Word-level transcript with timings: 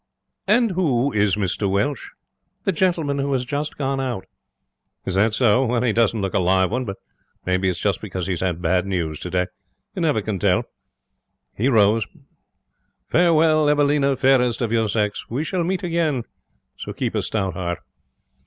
'And 0.47 0.71
who 0.71 1.13
is 1.13 1.35
Mr 1.35 1.69
Welsh?' 1.69 2.09
'The 2.63 2.71
gentleman 2.71 3.19
who 3.19 3.31
has 3.33 3.45
just 3.45 3.77
gone 3.77 3.99
out.' 4.01 4.25
'Is 5.05 5.13
that 5.13 5.35
so? 5.35 5.63
Well, 5.67 5.83
he 5.83 5.93
doesn't 5.93 6.21
look 6.23 6.33
a 6.33 6.39
live 6.39 6.71
one, 6.71 6.85
but 6.85 6.97
maybe 7.45 7.69
it's 7.69 7.77
just 7.77 8.01
because 8.01 8.25
he's 8.25 8.39
had 8.41 8.63
bad 8.63 8.87
news 8.87 9.19
today. 9.19 9.45
You 9.93 10.01
never 10.01 10.23
can 10.23 10.39
tell.' 10.39 10.63
He 11.55 11.69
rose. 11.69 12.07
'Farewell, 13.09 13.69
Evelina, 13.69 14.15
fairest 14.15 14.59
of 14.59 14.71
your 14.71 14.87
sex. 14.89 15.29
We 15.29 15.43
shall 15.43 15.63
meet 15.63 15.83
again; 15.83 16.23
so 16.79 16.93
keep 16.93 17.13
a 17.13 17.21
stout 17.21 17.53
heart.' 17.53 17.77